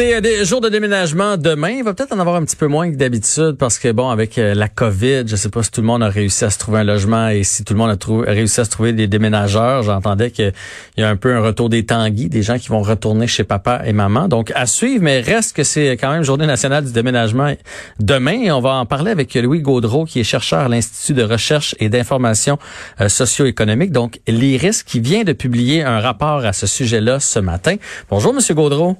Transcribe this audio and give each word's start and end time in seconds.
C'est 0.00 0.14
euh, 0.14 0.22
des 0.22 0.46
jours 0.46 0.62
de 0.62 0.70
déménagement 0.70 1.36
demain. 1.36 1.72
Il 1.72 1.84
va 1.84 1.92
peut-être 1.92 2.14
en 2.14 2.18
avoir 2.18 2.36
un 2.36 2.44
petit 2.46 2.56
peu 2.56 2.68
moins 2.68 2.90
que 2.90 2.96
d'habitude 2.96 3.56
parce 3.58 3.78
que 3.78 3.92
bon, 3.92 4.08
avec 4.08 4.38
euh, 4.38 4.54
la 4.54 4.66
COVID, 4.66 5.24
je 5.26 5.36
sais 5.36 5.50
pas 5.50 5.62
si 5.62 5.70
tout 5.70 5.82
le 5.82 5.86
monde 5.86 6.02
a 6.02 6.08
réussi 6.08 6.42
à 6.42 6.48
se 6.48 6.58
trouver 6.58 6.78
un 6.78 6.84
logement 6.84 7.28
et 7.28 7.42
si 7.44 7.64
tout 7.64 7.74
le 7.74 7.80
monde 7.80 7.90
a 7.90 8.30
réussi 8.32 8.62
à 8.62 8.64
se 8.64 8.70
trouver 8.70 8.94
des 8.94 9.08
déménageurs. 9.08 9.82
J'entendais 9.82 10.30
qu'il 10.30 10.54
y 10.96 11.02
a 11.02 11.08
un 11.10 11.16
peu 11.16 11.34
un 11.34 11.42
retour 11.42 11.68
des 11.68 11.84
tanguis, 11.84 12.30
des 12.30 12.40
gens 12.40 12.56
qui 12.56 12.68
vont 12.68 12.80
retourner 12.80 13.26
chez 13.26 13.44
papa 13.44 13.82
et 13.84 13.92
maman. 13.92 14.26
Donc 14.26 14.52
à 14.54 14.64
suivre, 14.64 15.04
mais 15.04 15.20
reste 15.20 15.54
que 15.54 15.64
c'est 15.64 15.90
quand 15.98 16.10
même 16.10 16.22
Journée 16.22 16.46
nationale 16.46 16.82
du 16.82 16.92
déménagement 16.92 17.54
demain. 17.98 18.50
on 18.54 18.60
va 18.62 18.76
en 18.76 18.86
parler 18.86 19.10
avec 19.10 19.34
Louis 19.34 19.60
Gaudreau, 19.60 20.06
qui 20.06 20.20
est 20.20 20.24
chercheur 20.24 20.60
à 20.60 20.68
l'Institut 20.68 21.12
de 21.12 21.24
recherche 21.24 21.74
et 21.78 21.90
d'information 21.90 22.58
euh, 23.02 23.10
socio-économique, 23.10 23.92
donc 23.92 24.18
l'IRIS, 24.26 24.82
qui 24.82 24.98
vient 24.98 25.24
de 25.24 25.34
publier 25.34 25.82
un 25.82 26.00
rapport 26.00 26.46
à 26.46 26.54
ce 26.54 26.66
sujet-là 26.66 27.20
ce 27.20 27.38
matin. 27.38 27.76
Bonjour, 28.08 28.32
Monsieur 28.32 28.54
Gaudreau. 28.54 28.96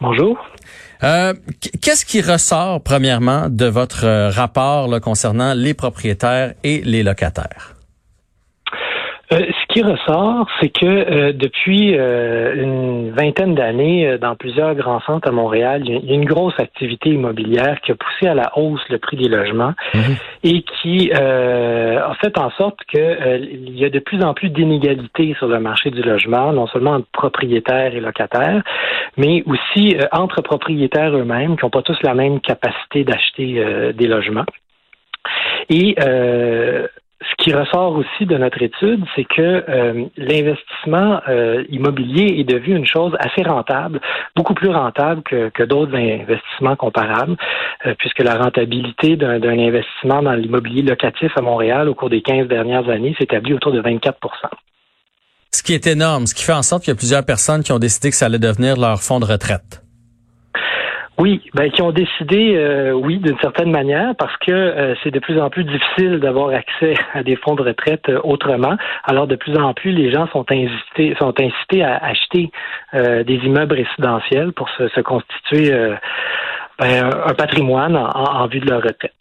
Bonjour. 0.00 0.36
Euh, 1.02 1.34
Qu'est-ce 1.80 2.04
qui 2.04 2.20
ressort, 2.20 2.82
premièrement, 2.82 3.48
de 3.48 3.66
votre 3.66 4.04
euh, 4.04 4.30
rapport 4.30 5.00
concernant 5.00 5.54
les 5.54 5.74
propriétaires 5.74 6.54
et 6.64 6.80
les 6.82 7.02
locataires? 7.02 7.73
Euh, 9.34 9.46
ce 9.46 9.74
qui 9.74 9.82
ressort, 9.82 10.46
c'est 10.60 10.68
que 10.68 10.86
euh, 10.86 11.32
depuis 11.32 11.96
euh, 11.96 12.54
une 12.54 13.10
vingtaine 13.10 13.54
d'années, 13.54 14.16
dans 14.18 14.36
plusieurs 14.36 14.74
grands 14.74 15.00
centres 15.00 15.28
à 15.28 15.32
Montréal, 15.32 15.82
il 15.84 16.04
y, 16.04 16.12
a 16.12 16.14
une 16.14 16.24
grosse 16.24 16.58
activité 16.58 17.10
immobilière 17.10 17.80
qui 17.80 17.92
a 17.92 17.94
poussé 17.94 18.28
à 18.28 18.34
la 18.34 18.56
hausse 18.56 18.82
le 18.90 18.98
prix 18.98 19.16
des 19.16 19.28
logements 19.28 19.74
mhm. 19.94 20.16
et 20.44 20.62
qui 20.62 21.12
a 21.12 22.14
fait 22.20 22.38
en 22.38 22.50
sorte 22.52 22.78
qu'il 22.90 23.78
y 23.78 23.84
a 23.84 23.90
de 23.90 23.98
plus 23.98 24.22
en 24.22 24.34
plus 24.34 24.50
d'inégalités 24.50 25.34
sur 25.38 25.48
le 25.48 25.58
marché 25.58 25.90
du 25.90 26.02
logement, 26.02 26.52
non 26.52 26.66
seulement 26.66 26.92
entre 26.92 27.08
propriétaires 27.12 27.94
et 27.94 28.00
locataires, 28.00 28.62
mais 29.16 29.42
aussi 29.46 29.96
entre 30.12 30.42
propriétaires 30.42 31.16
eux-mêmes 31.16 31.56
qui 31.56 31.64
n'ont 31.64 31.70
pas 31.70 31.82
tous 31.82 31.98
la 32.02 32.14
même 32.14 32.40
capacité 32.40 33.04
d'acheter 33.04 33.92
des 33.94 34.06
logements. 34.06 34.46
Et 35.70 35.94
euh, 36.02 36.86
ce 37.30 37.44
qui 37.44 37.54
ressort 37.54 37.96
aussi 37.96 38.26
de 38.26 38.36
notre 38.36 38.62
étude, 38.62 39.04
c'est 39.14 39.24
que 39.24 39.64
euh, 39.68 40.04
l'investissement 40.16 41.20
euh, 41.28 41.64
immobilier 41.70 42.36
est 42.38 42.44
devenu 42.44 42.76
une 42.76 42.86
chose 42.86 43.12
assez 43.18 43.42
rentable, 43.42 44.00
beaucoup 44.36 44.54
plus 44.54 44.70
rentable 44.70 45.22
que, 45.22 45.64
d'autres 45.64 45.94
investissements 45.96 46.76
comparables, 46.76 47.36
euh, 47.86 47.94
puisque 47.98 48.20
la 48.20 48.36
rentabilité 48.36 49.16
d'un 49.16 49.58
investissement 49.58 50.22
dans 50.22 50.34
l'immobilier 50.34 50.82
locatif 50.82 51.32
à 51.36 51.40
Montréal 51.40 51.88
au 51.88 51.94
cours 51.94 52.10
des 52.10 52.22
15 52.22 52.48
dernières 52.48 52.88
années 52.88 53.14
s'établit 53.18 53.54
autour 53.54 53.72
de 53.72 53.80
24% 53.80 54.12
Ce 55.52 55.62
qui 55.62 55.72
est 55.72 55.86
énorme, 55.86 56.26
ce 56.26 56.34
qui 56.34 56.44
fait 56.44 56.52
en 56.52 56.62
sorte 56.62 56.82
qu'il 56.84 56.92
y 56.92 56.96
a 56.96 56.98
plusieurs 56.98 57.24
personnes 57.24 57.62
qui 57.62 57.72
ont 57.72 57.78
décidé 57.78 58.10
que 58.10 58.16
ça 58.16 58.26
allait 58.26 58.38
devenir 58.38 58.76
leur 58.76 59.00
fonds 59.00 59.20
de 59.20 59.26
retraite. 59.26 59.83
Oui, 61.16 61.42
ben 61.54 61.70
qui 61.70 61.80
ont 61.80 61.92
décidé, 61.92 62.56
euh, 62.56 62.90
oui, 62.92 63.18
d'une 63.18 63.38
certaine 63.38 63.70
manière, 63.70 64.16
parce 64.16 64.36
que 64.38 64.50
euh, 64.50 64.94
c'est 65.02 65.12
de 65.12 65.20
plus 65.20 65.40
en 65.40 65.48
plus 65.48 65.62
difficile 65.62 66.18
d'avoir 66.18 66.48
accès 66.48 66.94
à 67.12 67.22
des 67.22 67.36
fonds 67.36 67.54
de 67.54 67.62
retraite 67.62 68.08
euh, 68.08 68.20
autrement. 68.24 68.76
Alors 69.04 69.28
de 69.28 69.36
plus 69.36 69.56
en 69.56 69.74
plus, 69.74 69.92
les 69.92 70.10
gens 70.10 70.26
sont 70.32 70.44
incités, 70.50 71.14
sont 71.20 71.32
incités 71.40 71.84
à 71.84 71.96
acheter 71.98 72.50
des 72.92 73.40
immeubles 73.44 73.74
résidentiels 73.74 74.52
pour 74.52 74.68
se, 74.70 75.00
constituer 75.00 75.70
ben, 76.78 77.10
un 77.26 77.34
patrimoine 77.34 77.96
en 77.96 78.46
vue 78.46 78.60
de 78.60 78.70
leur 78.70 78.82
retraite. 78.82 79.12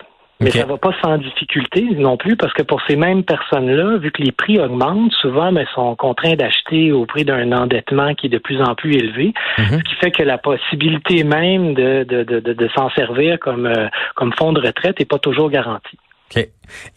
Mais 0.43 0.51
ça 0.51 0.65
va 0.65 0.77
pas 0.77 0.93
sans 1.01 1.17
difficulté 1.17 1.87
non 1.95 2.17
plus, 2.17 2.35
parce 2.35 2.53
que 2.53 2.63
pour 2.63 2.81
ces 2.87 2.95
mêmes 2.95 3.23
personnes-là, 3.23 3.97
vu 3.97 4.11
que 4.11 4.21
les 4.21 4.31
prix 4.31 4.59
augmentent, 4.59 5.11
souvent, 5.13 5.51
mais 5.51 5.65
sont 5.73 5.95
contraints 5.95 6.35
d'acheter 6.35 6.91
au 6.91 7.05
prix 7.05 7.25
d'un 7.25 7.51
endettement 7.51 8.13
qui 8.15 8.27
est 8.27 8.29
de 8.29 8.37
plus 8.37 8.61
en 8.61 8.75
plus 8.75 8.95
élevé, 8.95 9.33
mhm. 9.57 9.79
ce 9.79 9.83
qui 9.83 9.95
fait 9.95 10.11
que 10.11 10.23
la 10.23 10.37
possibilité 10.37 11.23
même 11.23 11.73
de, 11.73 12.03
de, 12.03 12.23
de, 12.23 12.39
de 12.39 12.69
s'en 12.75 12.89
servir 12.91 13.39
comme, 13.39 13.65
euh, 13.65 13.87
comme 14.15 14.33
fonds 14.33 14.53
de 14.53 14.61
retraite 14.61 14.99
n'est 14.99 15.05
pas 15.05 15.19
toujours 15.19 15.49
garantie. 15.49 15.97
OK. 16.35 16.47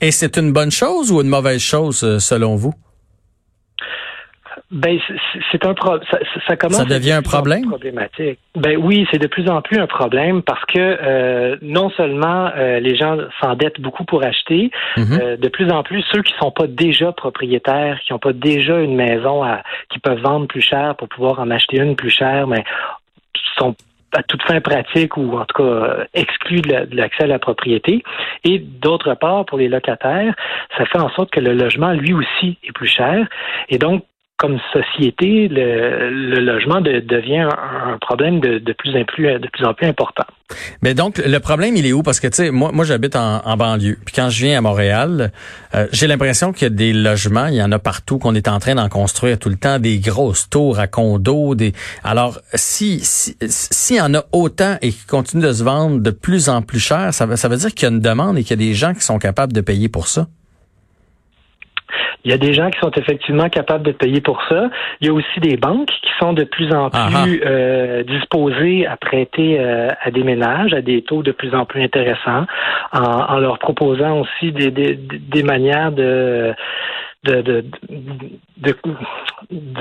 Et 0.01 0.11
c'est 0.11 0.37
une 0.39 0.53
bonne 0.53 0.71
chose 0.71 1.13
ou 1.13 1.21
une 1.21 1.29
mauvaise 1.29 1.61
chose, 1.61 2.03
euh, 2.05 2.19
selon 2.19 2.57
vous? 2.57 2.75
Ben, 4.73 4.99
c'est 5.53 5.65
un 5.65 5.75
pro 5.75 5.99
ça, 6.11 6.19
ça, 6.49 6.57
commence. 6.57 6.79
Ça 6.79 6.85
devient 6.85 7.13
un 7.13 7.23
problème? 7.23 7.67
Problématique. 7.67 8.41
Ben 8.57 8.77
oui, 8.77 9.07
c'est 9.13 9.19
de 9.19 9.29
plus 9.29 9.49
en 9.49 9.63
plus 9.63 9.79
un 9.79 9.87
problème 9.87 10.43
parce 10.43 10.65
que 10.65 10.79
euh, 10.79 11.57
non 11.63 11.89
seulement 11.91 12.51
euh, 12.57 12.81
les 12.81 12.97
gens 12.97 13.17
s'endettent 13.41 13.81
beaucoup 13.81 14.05
pour 14.05 14.25
acheter, 14.25 14.73
mhm. 14.97 15.19
euh, 15.21 15.37
de 15.37 15.49
plus 15.49 15.71
en 15.71 15.85
plus 15.85 16.05
ceux 16.13 16.23
qui 16.23 16.35
sont 16.41 16.51
pas 16.51 16.67
déjà 16.67 17.13
propriétaires, 17.13 18.01
qui 18.05 18.13
n'ont 18.13 18.19
pas 18.19 18.33
déjà 18.33 18.81
une 18.81 18.97
maison 18.97 19.45
à, 19.45 19.63
qui 19.89 20.01
peuvent 20.01 20.21
vendre 20.21 20.49
plus 20.49 20.63
cher 20.63 20.97
pour 20.97 21.09
pouvoir 21.09 21.39
en 21.39 21.51
acheter 21.53 21.77
une 21.77 21.95
plus 21.95 22.11
chère, 22.11 22.49
mais 22.49 22.65
sont 23.59 23.77
à 24.17 24.23
toute 24.25 24.43
fin 24.43 24.61
pratique 24.61 25.17
ou 25.17 25.39
en 25.39 25.45
tout 25.45 25.63
cas 25.63 26.07
exclus 26.15 26.63
de 26.63 26.97
l'accès 26.97 27.25
à 27.25 27.29
la 27.29 27.39
propriété. 27.39 28.03
Et 28.43 28.59
d'autre 28.59 29.15
part, 29.15 29.45
pour 29.47 29.59
les 29.59 29.69
locataires, 29.69 30.35
ça 30.77 30.87
fait 30.87 30.99
en 30.99 31.11
sorte 31.11 31.31
que 31.31 31.41
le 31.41 31.53
logement, 31.53 31.93
lui 31.93 32.15
aussi, 32.15 32.59
est 32.65 32.73
plus 32.73 32.89
cher. 32.89 33.29
Et 33.69 33.79
donc, 33.79 34.05
comme 34.39 34.59
société, 34.73 35.49
le, 35.49 36.41
logement 36.41 36.83
devient 36.83 37.49
un, 37.49 37.97
problème 37.99 38.41
de, 38.41 38.73
plus 38.73 38.95
en 38.95 39.05
plus, 39.05 39.25
de 39.39 39.49
plus 39.49 39.65
en 39.65 39.73
plus 39.73 39.87
important. 39.87 40.25
Mais 40.83 40.93
donc, 40.93 41.19
le 41.19 41.39
problème, 41.39 41.75
il 41.77 41.87
est 41.87 41.93
où? 41.93 42.03
Parce 42.03 42.21
que, 42.21 42.29
tu 42.29 42.37
sais, 42.37 42.51
moi, 42.51 42.71
moi 42.71 42.85
j'habite 42.85 43.17
en, 43.17 43.57
banlieue. 43.57 43.97
Puis 44.05 44.15
quand 44.15 44.29
je 44.29 44.45
viens 44.45 44.59
à 44.59 44.61
Montréal, 44.61 45.33
euh, 45.75 45.87
j'ai 45.91 46.07
l'impression 46.07 46.53
qu'il 46.53 46.65
y 46.65 46.67
a 46.67 46.75
des 46.75 46.93
logements, 46.93 47.47
il 47.47 47.55
y 47.55 47.63
en 47.63 47.73
a 47.73 47.79
partout, 47.79 48.19
qu'on 48.19 48.35
est 48.35 48.47
en 48.47 48.59
train 48.59 48.75
d'en 48.75 48.91
construire 48.91 49.39
tout 49.39 49.49
le 49.49 49.57
temps, 49.57 49.79
des 49.79 49.99
grosses 49.99 50.51
tours 50.51 50.79
à 50.79 50.87
condos. 50.87 51.55
Des... 51.55 51.73
Alors, 52.05 52.39
si 52.55 53.01
s'il 53.01 53.35
si, 53.41 53.95
y 53.95 54.01
en 54.01 54.15
a 54.15 54.25
autant 54.33 54.77
et 54.83 54.91
qui 54.91 55.07
continuent 55.07 55.45
de 55.45 55.53
se 55.53 55.65
vendre 55.65 56.01
de 56.01 56.11
plus 56.11 56.51
en 56.51 56.61
plus 56.61 56.81
cher, 56.81 57.15
ça, 57.15 57.37
ça 57.37 57.49
veut 57.49 57.57
dire 57.57 57.73
qu'il 57.75 57.89
y 57.89 57.91
a 57.91 57.95
une 57.95 58.01
demande 58.01 58.37
et 58.37 58.43
qu'il 58.43 58.61
y 58.61 58.65
a 58.65 58.69
des 58.69 58.75
gens 58.75 58.93
qui 58.93 59.01
sont 59.01 59.19
capables 59.19 59.55
de 59.55 59.63
payer 59.63 59.89
pour 59.89 60.09
ça? 60.09 60.27
Il 62.27 62.31
y 62.31 62.35
a 62.35 62.39
des 62.39 62.55
gens 62.55 62.71
qui 62.71 62.81
sont 62.81 62.91
effectivement 62.91 63.49
capables 63.49 63.85
de 63.85 63.93
payer 63.93 64.21
pour 64.21 64.43
ça. 64.49 64.69
Il 65.01 65.07
y 65.07 65.11
a 65.11 65.13
aussi 65.13 65.39
des 65.39 65.57
banques 65.57 65.87
qui 65.87 66.11
sont 66.19 66.33
de 66.33 66.43
plus 66.43 66.75
en 66.75 66.91
plus 66.91 67.41
euh, 67.47 68.03
disposées 68.03 68.85
à 68.85 68.97
prêter 68.97 69.61
euh, 69.61 69.91
à 70.03 70.11
des 70.11 70.25
ménages 70.25 70.75
à 70.75 70.83
des 70.83 71.03
taux 71.03 71.23
de 71.23 71.31
plus 71.31 71.55
en 71.55 71.67
plus 71.67 71.85
intéressants, 71.85 72.47
en, 72.93 73.39
leur 73.39 73.61
proposant 73.61 74.23
aussi 74.23 74.51
des, 74.51 74.73
des, 74.73 74.97
des 74.97 75.43
manières 75.45 75.93
de 75.93 76.53
de, 77.27 77.65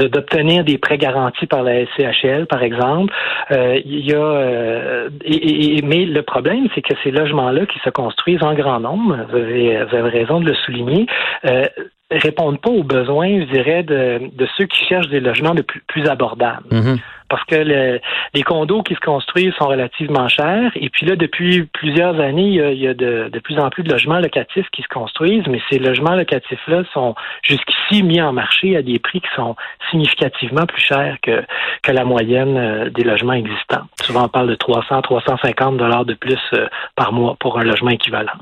d'obtenir 0.07 0.63
des 0.63 0.77
prêts 0.77 0.97
garantis 0.97 1.45
par 1.45 1.63
la 1.63 1.85
SCHL, 1.85 2.47
par 2.47 2.63
exemple. 2.63 3.13
Euh, 3.51 3.79
il 3.85 4.05
y 4.05 4.13
a, 4.13 4.17
euh, 4.17 5.09
et, 5.23 5.81
mais 5.83 6.05
le 6.05 6.21
problème, 6.21 6.67
c'est 6.73 6.81
que 6.81 6.93
ces 7.03 7.11
logements-là 7.11 7.65
qui 7.65 7.79
se 7.79 7.89
construisent 7.89 8.43
en 8.43 8.53
grand 8.53 8.79
nombre, 8.79 9.17
vous 9.29 9.37
avez, 9.37 9.83
vous 9.83 9.95
avez 9.95 10.09
raison 10.09 10.39
de 10.39 10.49
le 10.49 10.55
souligner, 10.55 11.05
euh, 11.45 11.65
répondent 12.11 12.61
pas 12.61 12.69
aux 12.69 12.83
besoins, 12.83 13.41
je 13.41 13.51
dirais, 13.51 13.83
de, 13.83 14.29
de 14.33 14.47
ceux 14.57 14.65
qui 14.65 14.85
cherchent 14.85 15.09
des 15.09 15.19
logements 15.19 15.55
de 15.55 15.61
plus, 15.61 15.83
plus 15.87 16.07
abordables. 16.07 16.67
Mm-hmm. 16.69 16.99
Parce 17.27 17.43
que 17.45 17.55
les 17.55 18.43
condos 18.43 18.83
qui 18.83 18.93
se 18.93 18.99
construisent 18.99 19.53
sont 19.55 19.67
relativement 19.67 20.27
chers. 20.27 20.71
Et 20.75 20.89
puis 20.89 21.07
là, 21.07 21.15
depuis 21.15 21.63
plusieurs 21.63 22.19
années, 22.19 22.49
il 22.49 22.77
y 22.79 22.87
a, 22.87 22.93
de, 22.93 23.29
de, 23.33 23.39
plus 23.39 23.57
en 23.57 23.69
plus 23.71 23.81
de 23.81 23.91
logements 23.91 24.19
locatifs 24.19 24.67
qui 24.71 24.83
se 24.83 24.87
construisent, 24.87 25.47
mais 25.47 25.59
ces 25.71 25.79
logements 25.79 26.15
locatifs-là 26.15 26.83
sont 26.93 27.15
jusqu'ici 27.41 28.03
mis 28.03 28.21
en 28.21 28.31
marché 28.31 28.77
à 28.77 28.83
des 28.83 28.99
prix 28.99 29.21
qui 29.21 29.29
sont 29.35 29.55
significativement 29.89 30.67
plus 30.67 30.81
chers 30.81 31.17
que, 31.23 31.43
que 31.81 31.91
la 31.91 32.05
moyenne 32.05 32.57
euh, 32.57 32.89
des 32.91 33.03
logements 33.03 33.33
existants. 33.33 33.85
Souvent, 34.01 34.25
on 34.25 34.29
parle 34.29 34.49
de 34.49 34.55
300, 34.55 35.01
350 35.01 35.77
dollars 35.77 36.05
de 36.05 36.13
plus 36.13 36.39
euh, 36.53 36.67
par 36.95 37.11
mois 37.11 37.35
pour 37.39 37.57
un 37.57 37.63
logement 37.63 37.89
équivalent. 37.89 38.33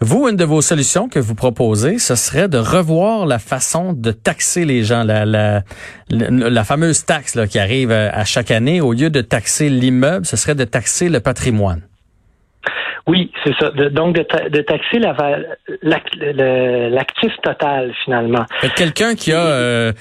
Vous, 0.00 0.28
une 0.28 0.36
de 0.36 0.44
vos 0.44 0.62
solutions 0.62 1.08
que 1.08 1.18
vous 1.18 1.34
proposez, 1.34 1.98
ce 1.98 2.14
serait 2.14 2.48
de 2.48 2.58
revoir 2.58 3.26
la 3.26 3.38
façon 3.38 3.92
de 3.92 4.12
taxer 4.12 4.64
les 4.64 4.82
gens, 4.82 5.04
la, 5.04 5.24
la, 5.24 5.62
la, 6.10 6.64
fameuse 6.64 7.04
taxe 7.04 7.34
là, 7.34 7.46
qui 7.46 7.58
arrive 7.58 7.90
à 7.92 8.24
chaque 8.24 8.50
année. 8.50 8.80
Au 8.80 8.92
lieu 8.92 9.10
de 9.10 9.20
taxer 9.20 9.68
l'immeuble, 9.68 10.26
ce 10.26 10.36
serait 10.36 10.54
de 10.54 10.64
taxer 10.64 11.08
le 11.08 11.20
patrimoine. 11.20 11.82
Oui, 13.06 13.32
c'est 13.44 13.54
ça. 13.58 13.70
donc, 13.90 14.14
de, 14.14 14.60
taxer 14.62 14.98
l'actif 15.82 17.32
total, 17.42 17.92
finalement. 18.04 18.44
Quelqu'un 18.76 19.14
qui 19.14 19.32
a 19.32 19.44
euh, 19.44 19.92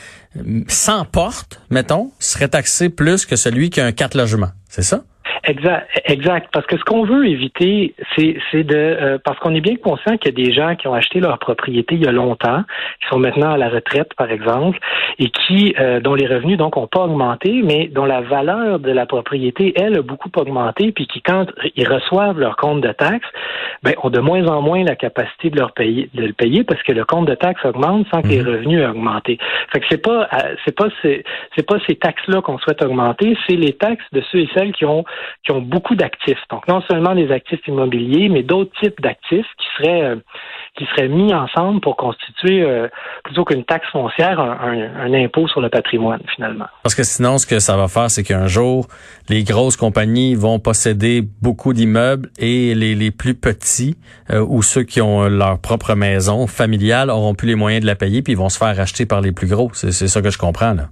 100 0.68 1.06
portes, 1.06 1.62
mettons, 1.70 2.12
serait 2.20 2.50
taxé 2.50 2.90
plus 2.90 3.26
que 3.26 3.36
celui 3.36 3.70
qui 3.70 3.82
a 3.82 3.86
un 3.86 3.92
4 3.92 4.16
logements. 4.16 4.52
C'est 4.68 4.84
ça? 4.84 5.02
Exact, 5.46 5.88
exact. 6.06 6.50
Parce 6.52 6.66
que 6.66 6.78
ce 6.78 6.84
qu'on 6.84 7.06
veut 7.06 7.28
éviter, 7.28 7.96
c'est, 8.16 8.64
de, 8.64 8.76
euh, 8.76 9.18
parce 9.24 9.40
qu'on 9.40 9.56
est 9.56 9.62
bien 9.62 9.76
conscient 9.78 10.18
qu'il 10.18 10.38
y 10.38 10.42
a 10.42 10.46
des 10.46 10.54
gens 10.54 10.76
qui 10.76 10.88
ont 10.88 10.94
acheté 10.94 11.20
leur 11.20 11.38
propriété 11.40 11.96
il 11.96 12.04
y 12.04 12.08
a 12.08 12.12
longtemps, 12.12 12.64
qui 13.02 13.08
sont 13.10 13.20
maintenant 13.20 13.52
à 13.52 13.58
la 13.58 13.70
retraite, 13.70 14.14
par 14.16 14.32
exemple, 14.32 14.80
et 15.18 15.30
qui, 15.30 15.74
euh, 15.80 16.00
dont 16.00 16.14
les 16.14 16.28
revenus 16.28 16.58
donc 16.58 16.76
n'ont 16.76 16.88
pas 16.88 17.02
augmenté, 17.02 17.62
mais 17.64 17.88
dont 17.88 18.06
la 18.06 18.22
valeur 18.22 18.80
de 18.80 18.92
la 18.92 19.06
propriété, 19.06 19.74
elle, 19.76 19.98
a 19.98 20.02
beaucoup 20.02 20.30
augmenté, 20.36 20.92
puis 20.92 21.08
qui, 21.08 21.22
quand 21.22 21.46
ils 21.76 21.88
reçoivent 21.88 22.40
leur 22.40 22.58
compte 22.58 22.82
de 22.82 22.92
taxes, 22.92 23.28
ben, 23.84 23.94
ont 24.04 24.10
de 24.10 24.20
moins 24.20 24.46
en 24.48 24.62
moins 24.62 24.84
la 24.84 24.96
capacité 24.96 25.50
de 25.50 25.58
leur 25.58 25.72
payer, 25.72 26.10
de 26.14 26.26
le 26.26 26.34
payer, 26.34 26.64
parce 26.64 26.84
que 26.84 26.92
le 26.92 27.06
compte 27.06 27.28
de 27.28 27.36
taxes 27.36 27.64
augmente 27.64 28.08
sans 28.12 28.22
que 28.22 28.28
les 28.28 28.42
mhm. 28.42 28.48
revenus 28.48 28.82
aient 28.82 28.88
augmenté. 28.88 29.38
Fait 29.72 29.80
que 29.80 29.86
c'est 29.90 30.02
pas, 30.02 30.28
euh, 30.34 30.56
c'est 30.66 30.76
pas, 30.76 30.88
c'est, 31.02 31.24
c'est 31.56 31.66
pas 31.66 31.78
ces 31.88 31.96
taxes-là 31.96 32.42
qu'on 32.42 32.58
souhaite 32.60 32.82
augmenter, 32.82 33.38
c'est 33.48 33.56
les 33.56 33.74
taxes 33.74 34.06
de 34.12 34.22
ceux 34.32 34.40
et 34.40 34.50
celles 34.54 34.74
qui 34.74 34.86
ont 34.86 35.06
qui 35.44 35.52
ont 35.52 35.62
beaucoup 35.62 35.96
d'actifs. 35.96 36.40
Donc 36.52 36.68
non 36.68 36.82
seulement 36.90 37.16
des 37.16 37.32
actifs 37.32 37.66
immobiliers, 37.68 38.30
mais 38.30 38.44
d'autres 38.44 38.72
types 38.82 39.00
d'actifs 39.02 39.46
qui 39.58 39.68
seraient 39.78 40.04
euh, 40.04 40.16
qui 40.78 40.86
seraient 40.86 41.10
mis 41.10 41.34
ensemble 41.34 41.82
pour 41.82 41.98
constituer 41.98 42.64
euh, 42.64 42.88
plutôt 43.24 43.44
qu'une 43.44 43.66
taxe 43.66 43.88
foncière 43.92 44.40
un, 44.40 45.14
impôt 45.14 45.48
sur 45.48 45.62
le 45.62 45.70
patrimoine 45.70 46.22
finalement. 46.36 46.68
Parce 46.84 46.96
que 46.96 47.04
sinon, 47.04 47.38
ce 47.38 47.46
que 47.46 47.60
ça 47.60 47.76
va 47.76 47.88
faire, 47.88 48.10
c'est 48.10 48.24
qu'un 48.24 48.48
jour, 48.48 48.88
les 49.28 49.44
grosses 49.44 49.76
compagnies 49.76 50.36
vont 50.36 50.60
posséder 50.60 51.24
beaucoup 51.42 51.74
d'immeubles 51.74 52.30
et 52.38 52.76
les, 52.76 52.96
les 52.96 53.12
plus 53.12 53.36
petits 53.36 53.98
euh, 54.30 54.46
ou 54.48 54.62
ceux 54.62 54.84
qui 54.84 55.02
ont 55.02 55.28
leur 55.28 55.60
propre 55.60 55.96
maison 55.96 56.48
familiale 56.48 57.10
auront 57.10 57.34
plus 57.34 57.48
les 57.48 57.56
moyens 57.56 57.82
de 57.82 57.88
la 57.88 57.96
payer 57.96 58.22
puis 58.22 58.34
ils 58.34 58.38
vont 58.38 58.50
se 58.50 58.58
faire 58.58 58.76
racheter 58.76 59.06
par 59.06 59.22
les 59.22 59.32
plus 59.32 59.48
gros. 59.48 59.70
C'est 59.74 59.92
ça 59.92 60.22
que 60.22 60.30
je 60.30 60.38
comprends 60.38 60.74
là. 60.74 60.90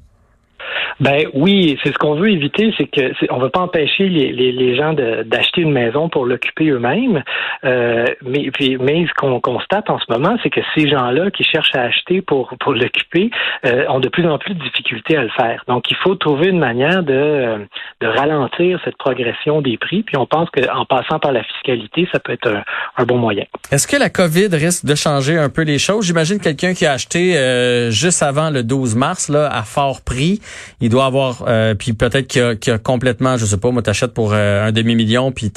Ben 1.00 1.26
oui, 1.34 1.78
c'est 1.84 1.94
ce 1.94 1.98
qu'on 1.98 2.16
veut 2.16 2.30
éviter, 2.30 2.74
c'est 2.78 2.88
que 2.88 3.14
on 3.32 3.40
veut 3.40 3.50
pas 3.50 3.60
empêcher 3.60 4.10
les, 4.10 4.32
les, 4.32 4.76
gens 4.76 4.94
d'acheter 4.94 5.62
une 5.62 5.72
maison 5.72 6.10
pour 6.10 6.26
l'occuper 6.26 6.70
eux-mêmes, 6.70 7.24
euh, 7.66 8.06
mais 8.24 8.50
puis 8.52 8.78
mais 8.78 9.06
ce 9.08 9.14
qu'on 9.14 9.40
constate 9.40 9.90
en 9.90 10.00
ce 10.00 10.12
moment, 10.12 10.38
c'est 10.44 10.50
que 10.50 10.62
ces 10.76 10.90
gens-là 10.90 11.32
qui 11.32 11.44
cherchent 11.44 11.76
à 11.76 11.82
acheter 11.82 12.22
pour 12.22 12.54
pour 12.60 12.74
l'occuper 12.74 13.30
euh, 13.66 13.86
ont 13.90 14.00
de 14.00 14.10
plus 14.10 14.28
en 14.28 14.38
plus 14.38 14.54
de 14.54 14.64
difficultés 14.64 15.18
à 15.18 15.24
le 15.24 15.30
faire. 15.30 15.64
Donc 15.68 15.90
il 15.92 15.98
faut 15.98 16.16
trouver 16.16 16.48
une 16.48 16.60
manière 16.60 17.04
de 17.04 17.14
euh, 17.14 17.58
de 18.02 18.08
ralentir 18.08 18.80
cette 18.84 18.98
progression 18.98 19.62
des 19.62 19.78
prix, 19.78 20.04
puis 20.04 20.18
on 20.18 20.26
pense 20.26 20.50
qu'en 20.50 20.86
passant 20.86 21.20
par 21.20 21.32
la 21.32 21.44
fiscalité, 21.44 22.08
ça 22.12 22.20
peut 22.20 22.34
être 22.34 22.48
un, 22.48 22.64
un 22.98 23.06
bon 23.06 23.18
moyen. 23.18 23.46
Est-ce 23.72 23.88
que 23.88 23.98
la 23.98 24.10
Covid 24.10 24.48
risque 24.52 24.86
de 24.86 24.96
changer 24.96 25.38
un 25.38 25.50
peu 25.50 25.64
les 25.64 25.78
choses? 25.78 26.06
J'imagine 26.06 26.40
quelqu'un 26.40 26.74
qui 26.74 26.86
a 26.86 26.94
acheté 26.94 27.38
euh, 27.38 27.92
juste 27.92 28.24
avant 28.24 28.50
le 28.50 28.64
12 28.64 28.96
mars 28.96 29.30
là 29.30 29.50
à 29.52 29.64
fort 29.64 30.02
prix 30.04 30.40
doit 30.90 31.06
avoir 31.06 31.44
euh, 31.48 31.74
puis 31.74 31.94
peut-être 31.94 32.28
qu'il 32.28 32.42
a, 32.42 32.74
a, 32.74 32.78
complètement 32.78 33.38
je 33.38 33.46
sais 33.46 33.58
pas 33.58 33.72
moi 33.72 33.82
t'achètes 33.82 34.14
pour 34.14 34.34
euh, 34.34 34.68
un 34.68 34.72
demi 34.72 34.96
million 34.96 35.32
puis 35.32 35.52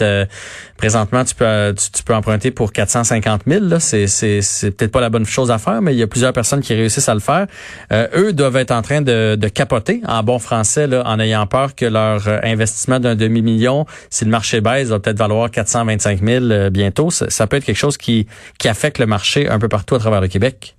présentement 0.76 1.24
tu 1.24 1.34
peux 1.34 1.74
tu, 1.74 2.02
peux 2.02 2.14
emprunter 2.14 2.50
pour 2.50 2.72
450 2.72 3.42
000 3.46 3.64
là. 3.64 3.80
C'est 3.80 4.06
c'est 4.06 4.70
peut-être 4.70 4.92
pas 4.92 5.00
la 5.00 5.10
bonne 5.10 5.26
chose 5.26 5.50
à 5.50 5.58
faire 5.58 5.82
mais 5.82 5.94
il 5.94 5.98
y 5.98 6.02
a 6.02 6.06
plusieurs 6.06 6.32
personnes 6.32 6.60
qui 6.60 6.74
réussissent 6.74 7.08
à 7.08 7.14
le 7.14 7.20
faire. 7.20 7.46
Euh, 7.92 8.08
eux 8.14 8.32
doivent 8.32 8.56
être 8.56 8.70
en 8.70 8.82
train 8.82 9.02
de, 9.02 9.36
de 9.36 9.48
capoter 9.48 10.02
en 10.06 10.22
bon 10.22 10.38
français 10.38 10.86
là 10.86 11.02
en 11.06 11.18
ayant 11.20 11.46
peur 11.46 11.74
que 11.74 11.86
leur 11.86 12.26
investissement 12.42 13.00
d'un 13.00 13.14
demi 13.14 13.42
million 13.42 13.86
si 14.10 14.24
le 14.24 14.30
marché 14.30 14.60
baisse 14.60 14.88
va 14.88 14.98
peut-être 14.98 15.18
valoir 15.18 15.50
425 15.50 16.22
000 16.22 16.70
bientôt. 16.70 17.10
Ça, 17.10 17.28
ça 17.30 17.46
peut 17.46 17.56
être 17.56 17.64
quelque 17.64 17.76
chose 17.76 17.96
qui 17.96 18.26
qui 18.58 18.68
affecte 18.68 18.98
le 18.98 19.06
marché 19.06 19.48
un 19.48 19.58
peu 19.58 19.68
partout 19.68 19.94
à 19.94 19.98
travers 19.98 20.20
le 20.20 20.28
Québec 20.28 20.76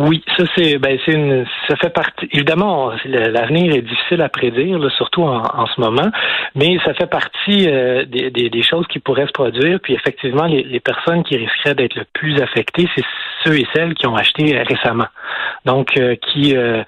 oui, 0.00 0.22
ça 0.36 0.44
c'est 0.56 0.78
ben 0.78 0.98
c'est 1.04 1.12
une 1.12 1.46
ça 1.68 1.76
fait 1.76 1.90
partie 1.90 2.28
évidemment 2.32 2.92
l'avenir 3.04 3.74
est 3.74 3.82
difficile 3.82 4.22
à 4.22 4.28
prédire 4.28 4.78
surtout 4.96 5.22
en, 5.22 5.66
ce 5.66 5.80
moment, 5.80 6.10
mais 6.54 6.78
ça 6.84 6.94
fait 6.94 7.06
partie 7.06 7.68
euh, 7.68 8.04
des, 8.04 8.30
des, 8.30 8.62
choses 8.62 8.86
qui 8.88 8.98
pourraient 8.98 9.26
se 9.26 9.32
produire. 9.32 9.80
Puis 9.80 9.94
effectivement, 9.94 10.44
les, 10.44 10.62
les 10.62 10.80
personnes 10.80 11.24
qui 11.24 11.36
risqueraient 11.36 11.74
d'être 11.74 11.94
le 11.94 12.04
plus 12.12 12.40
affectées, 12.40 12.88
c'est 12.94 13.04
ceux 13.44 13.58
et 13.58 13.66
celles 13.74 13.94
qui 13.94 14.06
ont 14.06 14.16
acheté 14.16 14.56
récemment, 14.62 15.06
donc 15.64 15.96
euh, 15.98 16.16
qui 16.16 16.56
euh, 16.56 16.82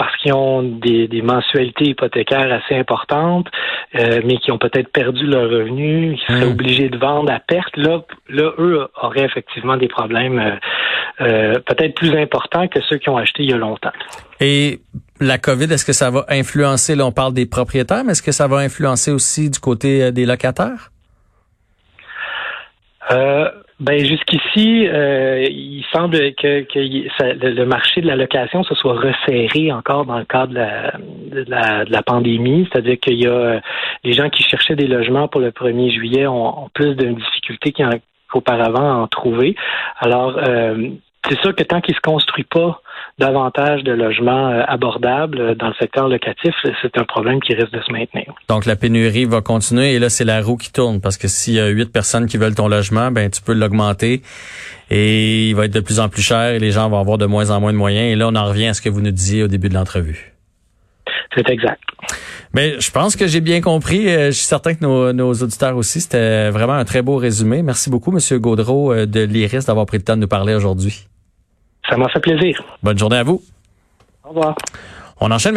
parce 0.00 0.16
qu'ils 0.16 0.32
ont 0.32 0.62
des, 0.62 1.08
des, 1.08 1.20
mensualités 1.20 1.84
hypothécaires 1.84 2.50
assez 2.50 2.74
importantes, 2.74 3.46
euh, 3.94 4.22
mais 4.24 4.38
qui 4.38 4.50
ont 4.50 4.56
peut-être 4.56 4.90
perdu 4.90 5.26
leur 5.26 5.42
revenu, 5.42 6.16
qui 6.16 6.24
seraient 6.24 6.46
hmm. 6.46 6.52
obligés 6.52 6.88
de 6.88 6.96
vendre 6.96 7.30
à 7.30 7.38
perte, 7.38 7.76
là, 7.76 8.00
là, 8.30 8.50
eux 8.58 8.88
auraient 9.02 9.26
effectivement 9.26 9.76
des 9.76 9.88
problèmes 9.88 10.38
euh, 10.38 10.56
euh, 11.20 11.58
peut-être 11.66 11.94
plus 11.96 12.16
importants 12.16 12.66
que 12.66 12.80
ceux 12.88 12.96
qui 12.96 13.10
ont 13.10 13.18
acheté 13.18 13.42
il 13.42 13.50
y 13.50 13.52
a 13.52 13.58
longtemps. 13.58 13.92
Et 14.40 14.80
la 15.20 15.36
COVID, 15.36 15.70
est-ce 15.70 15.84
que 15.84 15.92
ça 15.92 16.10
va 16.10 16.24
influencer, 16.30 16.96
là 16.96 17.04
on 17.04 17.12
parle 17.12 17.34
des 17.34 17.44
propriétaires, 17.44 18.02
mais 18.02 18.12
est-ce 18.12 18.22
que 18.22 18.32
ça 18.32 18.48
va 18.48 18.56
influencer 18.56 19.10
aussi 19.10 19.50
du 19.50 19.58
côté 19.58 20.12
des 20.12 20.24
locataires? 20.24 20.90
Ben 23.80 23.98
jusqu'ici, 24.04 24.86
euh, 24.88 25.42
il 25.48 25.82
semble 25.90 26.34
que, 26.34 26.60
que 26.64 26.78
le 26.78 27.64
marché 27.64 28.02
de 28.02 28.06
la 28.06 28.14
location 28.14 28.62
se 28.62 28.74
soit 28.74 28.92
resserré 28.92 29.72
encore 29.72 30.04
dans 30.04 30.18
le 30.18 30.26
cadre 30.26 30.52
de 30.52 30.58
la, 30.58 30.92
de 30.98 31.44
la, 31.48 31.84
de 31.86 31.90
la 31.90 32.02
pandémie, 32.02 32.68
c'est-à-dire 32.70 33.00
qu'il 33.00 33.18
y 33.18 33.26
a 33.26 33.30
euh, 33.30 33.60
les 34.04 34.12
gens 34.12 34.28
qui 34.28 34.42
cherchaient 34.42 34.76
des 34.76 34.86
logements 34.86 35.28
pour 35.28 35.40
le 35.40 35.50
1er 35.50 35.90
juillet 35.90 36.26
ont, 36.26 36.68
plus 36.74 36.94
de 36.94 37.06
difficultés 37.06 37.72
qu'auparavant 38.30 38.92
à 38.92 38.96
en 38.96 39.06
trouver. 39.06 39.56
Alors, 39.98 40.36
euh, 40.36 40.90
c'est 41.28 41.38
sûr 41.40 41.54
que 41.54 41.62
tant 41.62 41.80
qu'il 41.80 41.94
se 41.94 42.00
construit 42.00 42.44
pas 42.44 42.80
davantage 43.18 43.82
de 43.84 43.92
logements 43.92 44.48
euh, 44.48 44.62
abordables 44.66 45.40
euh, 45.40 45.54
dans 45.54 45.68
le 45.68 45.74
secteur 45.74 46.08
locatif, 46.08 46.54
c'est 46.80 46.96
un 46.96 47.04
problème 47.04 47.40
qui 47.40 47.54
risque 47.54 47.72
de 47.72 47.80
se 47.82 47.92
maintenir. 47.92 48.32
Donc 48.48 48.64
la 48.66 48.76
pénurie 48.76 49.26
va 49.26 49.42
continuer 49.42 49.94
et 49.94 49.98
là 49.98 50.08
c'est 50.08 50.24
la 50.24 50.40
roue 50.40 50.56
qui 50.56 50.72
tourne 50.72 51.00
parce 51.00 51.18
que 51.18 51.28
s'il 51.28 51.54
y 51.54 51.60
a 51.60 51.68
huit 51.68 51.92
personnes 51.92 52.26
qui 52.26 52.38
veulent 52.38 52.54
ton 52.54 52.68
logement, 52.68 53.10
ben 53.10 53.30
tu 53.30 53.42
peux 53.42 53.52
l'augmenter 53.52 54.22
et 54.90 55.50
il 55.50 55.54
va 55.54 55.66
être 55.66 55.74
de 55.74 55.80
plus 55.80 56.00
en 56.00 56.08
plus 56.08 56.22
cher 56.22 56.54
et 56.54 56.58
les 56.58 56.70
gens 56.70 56.88
vont 56.88 56.98
avoir 56.98 57.18
de 57.18 57.26
moins 57.26 57.50
en 57.50 57.60
moins 57.60 57.72
de 57.72 57.78
moyens 57.78 58.10
et 58.10 58.16
là 58.16 58.28
on 58.28 58.34
en 58.34 58.46
revient 58.46 58.68
à 58.68 58.74
ce 58.74 58.80
que 58.80 58.88
vous 58.88 59.02
nous 59.02 59.10
disiez 59.10 59.42
au 59.42 59.48
début 59.48 59.68
de 59.68 59.74
l'entrevue. 59.74 60.32
C'est 61.36 61.48
exact. 61.48 61.80
Mais 62.54 62.80
je 62.80 62.90
pense 62.90 63.14
que 63.14 63.28
j'ai 63.28 63.40
bien 63.40 63.60
compris. 63.60 64.08
Euh, 64.08 64.26
je 64.26 64.36
suis 64.36 64.46
certain 64.46 64.74
que 64.74 64.82
nos, 64.82 65.12
nos 65.12 65.32
auditeurs 65.32 65.76
aussi. 65.76 66.00
C'était 66.00 66.50
vraiment 66.50 66.72
un 66.72 66.84
très 66.84 67.02
beau 67.02 67.16
résumé. 67.16 67.62
Merci 67.62 67.88
beaucoup, 67.88 68.10
Monsieur 68.10 68.40
Gaudreau 68.40 69.06
de 69.06 69.20
l'IRIS, 69.20 69.66
d'avoir 69.66 69.86
pris 69.86 69.98
le 69.98 70.02
temps 70.02 70.16
de 70.16 70.22
nous 70.22 70.28
parler 70.28 70.54
aujourd'hui. 70.54 71.06
Ça 71.90 71.96
m'a 71.96 72.08
fait 72.08 72.20
plaisir. 72.20 72.62
Bonne 72.82 72.98
journée 72.98 73.16
à 73.16 73.24
vous. 73.24 73.42
Au 74.24 74.28
revoir. 74.28 74.54
On 75.20 75.30
enchaîne 75.30 75.48